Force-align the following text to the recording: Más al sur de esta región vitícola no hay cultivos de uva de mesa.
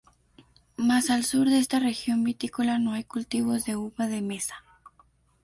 Más 0.77 1.11
al 1.11 1.23
sur 1.25 1.47
de 1.47 1.59
esta 1.59 1.77
región 1.77 2.23
vitícola 2.23 2.79
no 2.79 2.93
hay 2.93 3.03
cultivos 3.03 3.65
de 3.65 3.75
uva 3.75 4.07
de 4.07 4.21
mesa. 4.23 4.63